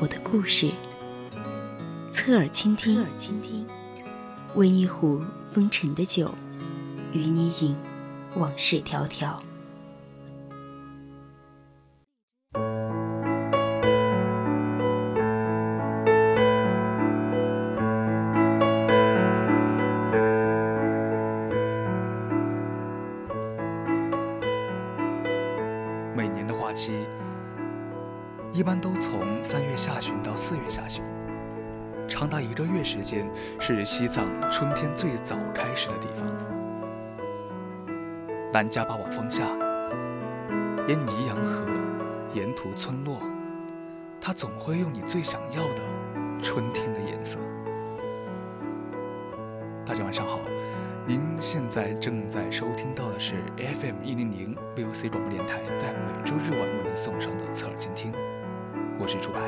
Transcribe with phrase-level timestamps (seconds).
[0.00, 0.70] 我的故事，
[2.12, 3.66] 侧耳倾听，侧耳倾听，
[4.54, 5.20] 温一壶
[5.52, 6.32] 风尘的酒，
[7.12, 7.74] 与你饮
[8.36, 9.34] 往事迢迢。
[26.14, 27.04] 每年的花期
[28.58, 31.00] 一般都从三月下旬到四月下旬，
[32.08, 33.24] 长达一个月时间，
[33.60, 36.26] 是西藏春天最早开始的地方。
[38.52, 39.44] 南迦巴瓦峰下，
[40.88, 41.68] 沿尼洋河，
[42.34, 43.20] 沿途村落，
[44.20, 45.82] 它总会用你最想要的
[46.42, 47.38] 春天的颜色。
[49.86, 50.40] 大家晚上好。
[51.06, 58.12] 您现在正在收听到的是 FM 一零零 VOC 广播电台，在每周日晚为您送上的侧耳倾听，
[59.00, 59.38] 我是朱白。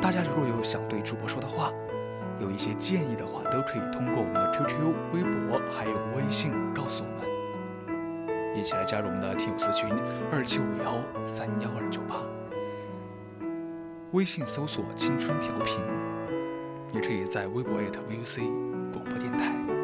[0.00, 1.72] 大家如果有想对主播说的话，
[2.40, 7.24] 有一些建议的话，都可以通过我们的 QQ、微博还有微信告诉我们。
[8.56, 9.88] 一起来加入我们的听友私群
[10.32, 12.16] 二七五幺三幺二九八，
[14.10, 15.80] 微信搜索“青春调频”，
[16.92, 18.42] 也可以在微博 @VOC
[18.92, 19.83] 广播电台。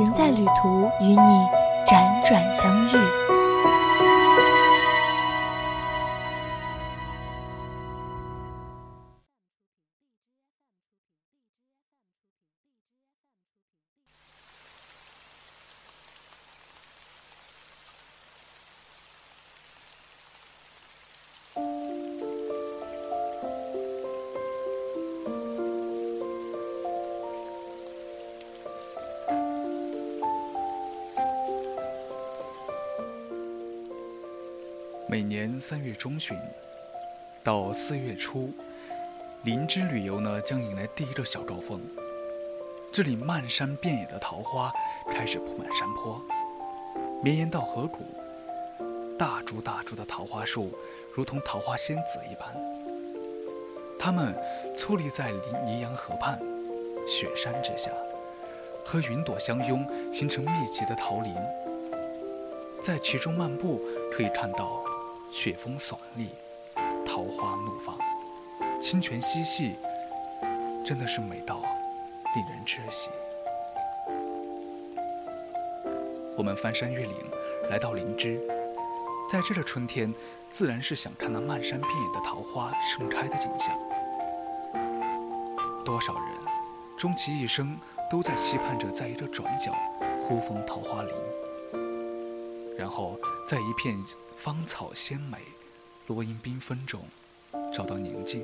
[0.00, 1.16] 人在旅途，与你
[1.86, 3.39] 辗转相遇。
[35.10, 36.38] 每年三月中旬
[37.42, 38.48] 到四月初，
[39.42, 41.80] 林芝旅游呢将迎来第一个小高峰。
[42.92, 44.72] 这里漫山遍野的桃花
[45.08, 46.22] 开始铺满山坡，
[47.24, 48.04] 绵延到河谷。
[49.18, 50.70] 大株大株的桃花树
[51.12, 52.54] 如同桃花仙子一般，
[53.98, 54.32] 它们
[54.76, 55.32] 矗立在
[55.66, 56.38] 尼洋河畔
[57.08, 57.90] 雪山之下，
[58.84, 59.84] 和云朵相拥，
[60.14, 61.34] 形成密集的桃林。
[62.80, 63.80] 在其中漫步，
[64.12, 64.79] 可以看到。
[65.32, 66.28] 雪峰耸立，
[67.06, 67.96] 桃花怒放，
[68.80, 69.76] 清泉嬉戏，
[70.84, 71.62] 真的是美到
[72.34, 73.08] 令人窒息。
[76.36, 77.14] 我们翻山越岭，
[77.70, 78.40] 来到林芝，
[79.30, 80.12] 在这的春天，
[80.50, 83.78] 自然是想看那漫山遍野的桃花盛开的景象。
[85.84, 86.22] 多少人
[86.98, 87.78] 终其一生
[88.10, 89.72] 都在期盼着，在一个转角
[90.26, 91.14] 忽逢桃花林，
[92.76, 93.16] 然后
[93.48, 93.96] 在一片。
[94.42, 95.36] 芳草鲜美，
[96.06, 97.02] 落英缤纷中，
[97.70, 98.42] 找到宁静，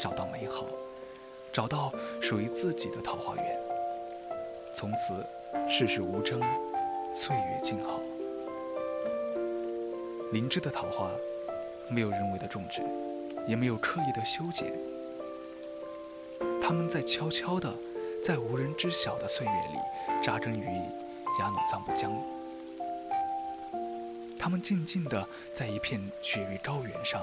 [0.00, 0.64] 找到美好，
[1.52, 1.92] 找到
[2.22, 3.60] 属于自己的桃花源。
[4.76, 5.26] 从此，
[5.68, 6.40] 世事无争，
[7.12, 7.98] 岁月静好。
[10.30, 11.10] 林芝的桃花，
[11.90, 12.80] 没有人为的种植，
[13.48, 14.72] 也没有刻意的修剪，
[16.62, 17.74] 它们在悄悄的，
[18.24, 20.64] 在无人知晓的岁月里，扎根于
[21.40, 22.37] 雅鲁藏布江。
[24.38, 27.22] 它们静静地在一片雪域高原上，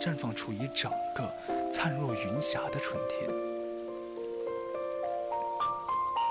[0.00, 1.32] 绽放出一整个
[1.70, 3.28] 灿若云霞的春天。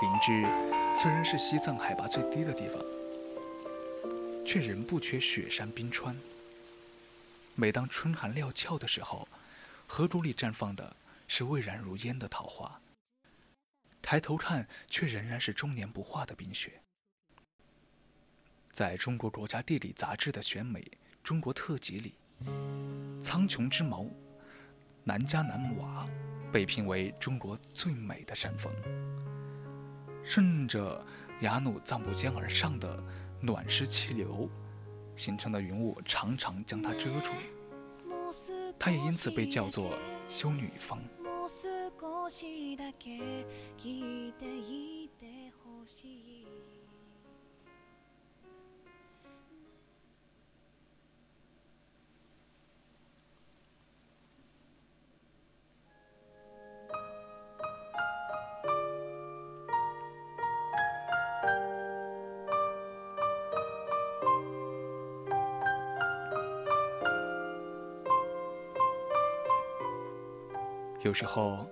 [0.00, 0.46] 林芝
[1.00, 2.84] 虽然是西藏海拔最低的地方，
[4.44, 6.16] 却仍不缺雪山冰川。
[7.54, 9.26] 每当春寒料峭的时候，
[9.86, 10.94] 河谷里绽放的
[11.26, 12.80] 是蔚然如烟的桃花，
[14.02, 16.80] 抬头看却仍然是终年不化的冰雪。
[18.78, 20.88] 在中国国家地理杂志的选美
[21.24, 22.14] 中国特辑里，
[23.20, 24.08] 苍穹之眸
[25.02, 26.06] 南迦南瓦
[26.52, 28.72] 被评为中国最美的山峰。
[30.22, 31.04] 顺着
[31.40, 33.02] 雅努藏布江而上的
[33.40, 34.48] 暖湿气流
[35.16, 37.32] 形成的云雾，常常将它遮住。
[38.78, 39.98] 它也因此被叫做
[40.28, 41.02] 修女峰。
[71.04, 71.64] 有时候，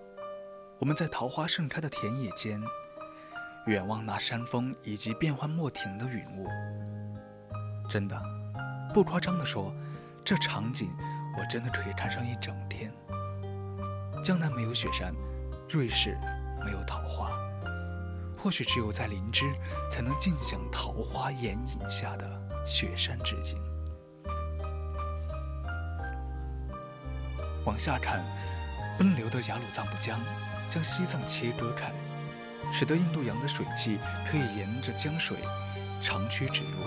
[0.78, 2.62] 我们在桃花盛开的田野间，
[3.66, 6.46] 远望那山峰以及变幻莫停的云雾。
[7.90, 8.16] 真的，
[8.94, 9.74] 不夸张地说，
[10.24, 10.92] 这场景
[11.36, 12.92] 我真的可以看上一整天。
[14.22, 15.12] 江南没有雪山，
[15.68, 16.16] 瑞士
[16.64, 17.32] 没有桃花，
[18.38, 19.44] 或许只有在林芝，
[19.90, 23.60] 才能尽享桃花掩影下的雪山之景。
[27.66, 28.24] 往下看。
[28.98, 30.18] 奔流的雅鲁藏布江
[30.70, 31.92] 将西藏切割开，
[32.72, 33.98] 使得印度洋的水汽
[34.30, 35.36] 可以沿着江水
[36.02, 36.82] 长驱直入，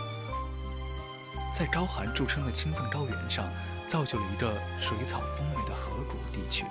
[1.56, 3.48] 在高寒著称的青藏高原上，
[3.88, 6.66] 造就了一个水草丰美的河谷地区。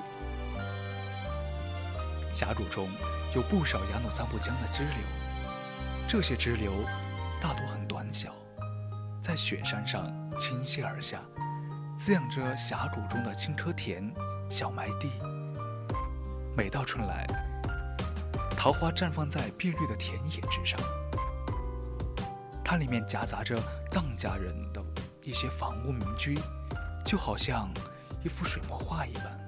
[2.35, 2.91] 峡谷中
[3.33, 4.95] 有不少雅鲁藏布江的支流，
[6.09, 6.73] 这些支流
[7.41, 8.35] 大多很短小，
[9.21, 11.21] 在雪山上倾泻而下，
[11.97, 14.13] 滋养着峡谷中的青稞田。
[14.51, 15.11] 小麦地，
[16.59, 17.25] 每到春来，
[18.57, 20.77] 桃花绽放在碧绿的田野之上，
[22.65, 23.57] 它里面夹杂着
[23.93, 24.83] 藏家人的
[25.23, 26.37] 一些房屋民居，
[27.05, 27.73] 就好像
[28.25, 29.48] 一幅水墨画一般。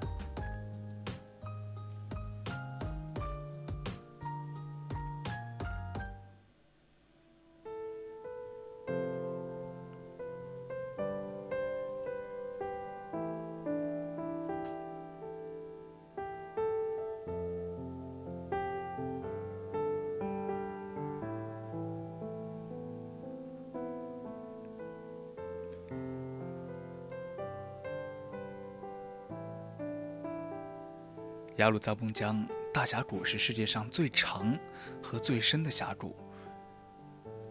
[31.61, 32.43] 雅鲁藏布江
[32.73, 34.59] 大峡谷是世界上最长
[35.03, 36.17] 和最深的峡谷。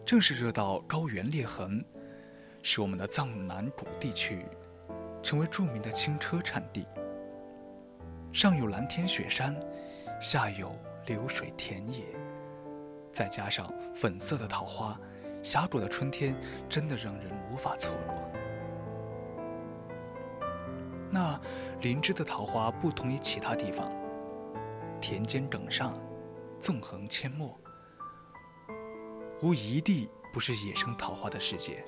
[0.04, 1.84] 正是这道高原裂痕，
[2.60, 4.44] 使我们的藏南谷地区
[5.22, 6.88] 成为著名的轻车产地。
[8.32, 9.54] 上有蓝天雪山，
[10.20, 10.76] 下有
[11.06, 12.04] 流水田野，
[13.12, 14.98] 再加上粉色的桃花，
[15.40, 16.34] 峡谷的春天
[16.68, 18.16] 真的让人无法错过。
[21.12, 21.40] 那
[21.80, 23.88] 林芝的桃花不同于其他地方。
[25.00, 25.94] 田间埂上，
[26.58, 27.58] 纵横阡陌，
[29.40, 31.82] 无一地不是野生桃花的世界。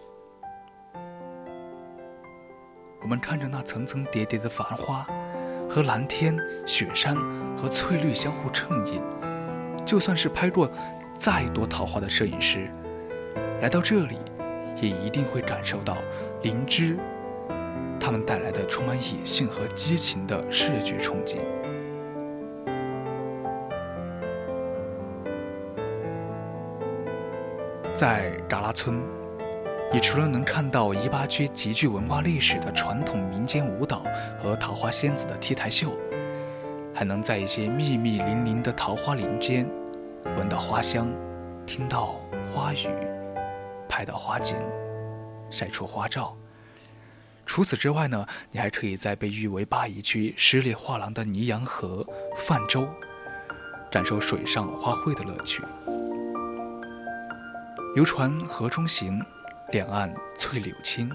[3.03, 5.07] 我们看着那层层叠叠的繁花，
[5.69, 6.35] 和蓝天、
[6.67, 7.15] 雪山
[7.55, 9.03] 和翠绿相互衬映，
[9.85, 10.71] 就算是拍过
[11.19, 12.71] 再多桃花的摄影师，
[13.61, 14.17] 来到这里，
[14.81, 15.99] 也一定会感受到
[16.43, 16.97] 灵芝
[18.01, 21.39] 它们带来的充满野性和激情的视觉冲击。
[28.03, 29.01] 在嘎拉村，
[29.93, 34.03] 你除了能看到伊巴区极具文化历史的传统民间舞蹈
[34.41, 35.93] 和桃花仙子的 T 台秀，
[36.93, 39.71] 还能在一些密密林林的桃花林间
[40.37, 41.07] 闻到花香，
[41.65, 42.17] 听到
[42.53, 42.89] 花语，
[43.89, 44.57] 拍到花景，
[45.49, 46.37] 晒出花照。
[47.47, 52.05] 除此之外呢，你还可以在被誉为巴宜区十里画廊的尼洋河
[52.37, 52.85] 泛舟，
[53.93, 55.63] 感受水上花卉的乐趣。
[57.95, 59.23] 游船河中行，
[59.71, 61.11] 两岸翠柳青，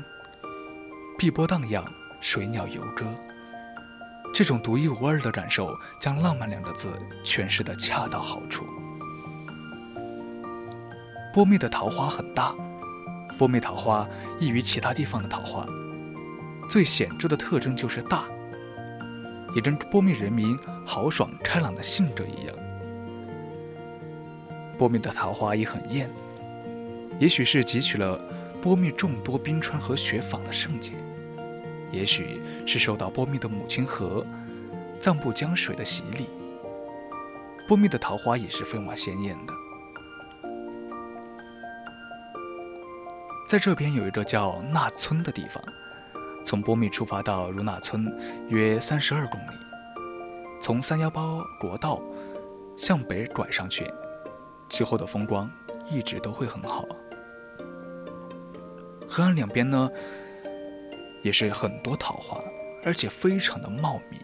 [1.18, 1.84] 碧波荡漾，
[2.22, 3.04] 水鸟游歌。
[4.32, 6.94] 这种独一无二的感受，将“浪漫”两个字
[7.24, 8.64] 诠释得恰到好处。
[11.34, 12.54] 波密的桃花很大，
[13.40, 14.08] 波密桃花
[14.40, 15.66] 异于其他地方的桃花，
[16.70, 18.26] 最显著的特征就是大，
[19.56, 20.56] 也跟波密人民
[20.86, 22.56] 豪爽开朗的性格一样。
[24.78, 26.08] 波密的桃花也很艳。
[27.20, 28.20] 也许是汲取了
[28.62, 30.92] 波密众多冰川和雪纺的圣洁，
[31.92, 34.26] 也许是受到波密的母亲河
[35.00, 36.28] 藏布江水的洗礼。
[37.68, 39.54] 波密的桃花也是分外鲜艳的。
[43.50, 45.64] 在这边有一个叫纳村的地方，
[46.44, 48.06] 从波密出发到如纳村
[48.50, 49.58] 约三十二公里，
[50.62, 51.22] 从三幺八
[51.60, 52.02] 国道
[52.78, 53.90] 向北拐上去，
[54.70, 55.50] 之后的风光
[55.90, 56.86] 一直都会很好。
[59.10, 59.90] 河岸两边呢，
[61.24, 62.42] 也是很多桃花，
[62.84, 64.18] 而且非常的茂密。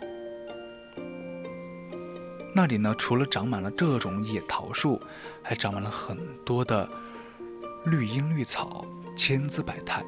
[2.56, 5.02] 那里呢，除了长满了这种野桃树，
[5.42, 6.88] 还长满了很多的
[7.86, 8.86] 绿荫绿草，
[9.18, 10.04] 千姿百态。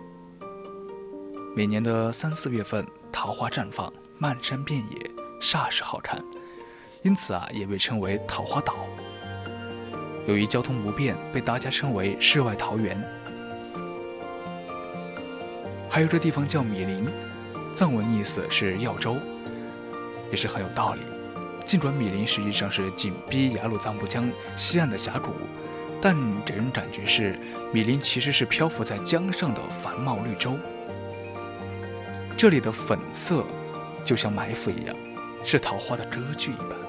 [1.56, 6.24] 每年的三四月份，桃花绽放，漫山遍野，煞是好看。
[7.02, 8.76] 因此啊，也被称为桃花岛。
[10.28, 13.25] 由于交通不便，被大家称为世外桃源。
[15.96, 17.08] 还有这地方叫米林，
[17.72, 19.16] 藏文意思是耀州，
[20.30, 21.00] 也是很有道理。
[21.66, 25.32] 尽管米林实际上是紧逼雅鲁藏布江西岸的峡谷，
[26.02, 27.40] 但给人感觉是
[27.72, 30.58] 米林其实是漂浮在江上的繁茂绿洲。
[32.36, 33.46] 这里的粉色
[34.04, 34.94] 就像埋伏一样，
[35.46, 36.85] 是桃花的遮距一般。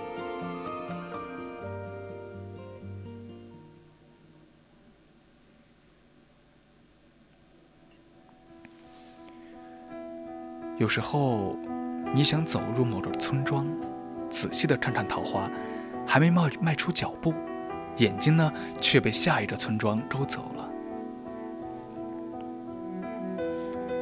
[10.87, 11.57] 有时候，
[12.15, 13.67] 你想走入某个村庄，
[14.31, 15.51] 仔细的看看桃花，
[16.07, 17.35] 还没迈迈出脚步，
[17.97, 20.71] 眼睛呢却被下一个村庄勾走了。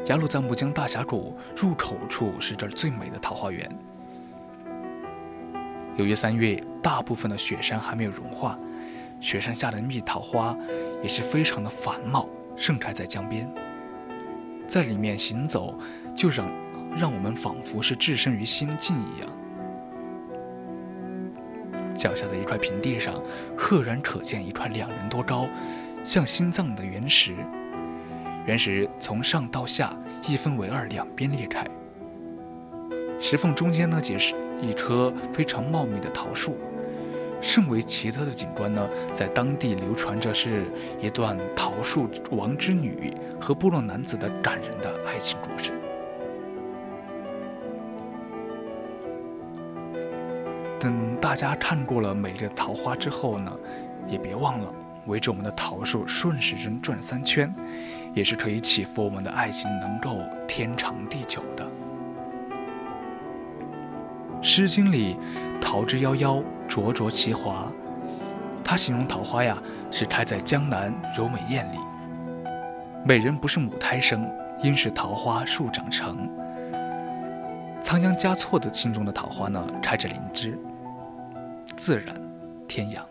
[0.08, 3.66] 雅鲁藏布江大峡谷入口处是这儿最美的桃花源。
[5.96, 8.58] 由于三月，大部分的雪山还没有融化，
[9.20, 10.54] 雪山下的蜜桃花
[11.02, 13.50] 也是非常的繁茂，盛开在江边。
[14.66, 15.78] 在里面行走，
[16.14, 16.46] 就让
[16.96, 19.28] 让我们仿佛是置身于仙境一样。
[21.94, 23.22] 脚下的一块平地上，
[23.56, 25.48] 赫然可见一块两人多高、
[26.04, 27.34] 像心脏的原石。
[28.46, 29.96] 原石从上到下
[30.28, 31.66] 一分为二，两边裂开。
[33.20, 36.56] 石缝中间呢，结是一棵非常茂密的桃树。
[37.40, 40.64] 甚为奇特的景观呢，在当地流传着是
[41.00, 45.70] 一段桃树王之女和部落男子的感人的爱情故事。
[50.84, 53.50] 等大家看过了美丽的桃花之后呢，
[54.06, 54.68] 也别忘了
[55.06, 57.50] 围着我们的桃树顺时针转三圈，
[58.12, 61.64] 也是可以祈福我们的爱情能够天长地久的。
[64.42, 65.16] 《诗经》里
[65.58, 67.66] “桃之夭夭，灼灼其华”，
[68.62, 69.56] 它形容桃花呀
[69.90, 71.78] 是开在江南柔美艳丽。
[73.06, 74.30] 美人不是母胎生，
[74.62, 76.28] 应是桃花树长成。
[77.80, 80.58] 仓央嘉措的心中的桃花呢，开着灵芝，
[81.76, 82.14] 自然
[82.66, 83.06] 天养。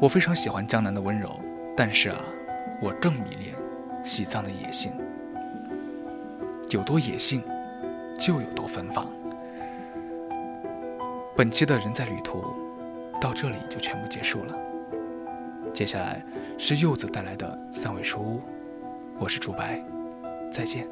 [0.00, 1.38] 我非常喜欢江南的温柔，
[1.76, 2.18] 但是啊，
[2.80, 3.54] 我更迷恋
[4.02, 4.92] 西藏的野性。
[6.70, 7.42] 有多野性？
[8.18, 9.06] 就有多芬芳。
[11.36, 12.44] 本期的人在旅途
[13.20, 14.54] 到这里就全部结束了。
[15.72, 16.22] 接下来
[16.58, 18.40] 是柚子带来的三味书屋，
[19.18, 19.82] 我是朱白，
[20.50, 20.86] 再见。